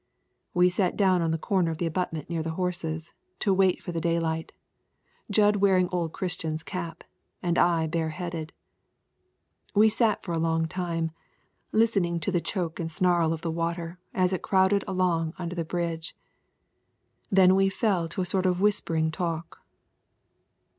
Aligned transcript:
We 0.55 0.71
sat 0.71 0.97
down 0.97 1.21
on 1.21 1.29
the 1.29 1.37
corner 1.37 1.69
of 1.69 1.77
the 1.77 1.85
abutment 1.85 2.27
near 2.27 2.41
the 2.41 2.49
horses, 2.57 3.13
to 3.37 3.53
wait 3.53 3.83
for 3.83 3.91
the 3.91 4.01
daylight, 4.01 4.51
Jud 5.29 5.57
wearing 5.57 5.87
old 5.91 6.11
Christian's 6.11 6.63
cap, 6.63 7.03
and 7.43 7.55
I 7.55 7.85
bareheaded. 7.85 8.51
We 9.75 9.89
sat 9.89 10.23
for 10.23 10.31
a 10.31 10.39
long 10.39 10.67
time, 10.67 11.11
listening 11.71 12.19
to 12.21 12.31
the 12.31 12.41
choke 12.41 12.79
and 12.79 12.91
snarl 12.91 13.31
of 13.31 13.41
the 13.41 13.51
water 13.51 13.99
as 14.11 14.33
it 14.33 14.41
crowded 14.41 14.83
along 14.87 15.35
under 15.37 15.53
the 15.53 15.63
bridge. 15.65 16.15
Then 17.29 17.53
we 17.53 17.69
fell 17.69 18.07
to 18.07 18.21
a 18.21 18.25
sort 18.25 18.47
of 18.47 18.59
whispering 18.59 19.11
talk. 19.11 19.59